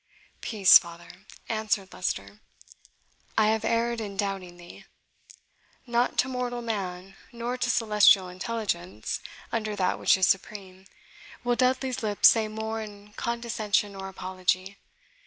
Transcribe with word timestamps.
"Peace, 0.41 0.79
father," 0.79 1.27
answered 1.47 1.93
Leicester, 1.93 2.39
"I 3.37 3.49
have 3.49 3.63
erred 3.63 4.01
in 4.01 4.17
doubting 4.17 4.57
thee. 4.57 4.85
Not 5.85 6.17
to 6.17 6.27
mortal 6.27 6.63
man, 6.63 7.15
nor 7.31 7.55
to 7.59 7.69
celestial 7.69 8.27
intelligence 8.27 9.19
under 9.51 9.75
that 9.75 9.99
which 9.99 10.17
is 10.17 10.25
supreme 10.25 10.87
will 11.43 11.55
Dudley's 11.55 12.01
lips 12.01 12.29
say 12.29 12.47
more 12.47 12.81
in 12.81 13.13
condescension 13.13 13.95
or 13.95 14.07
apology. 14.07 14.79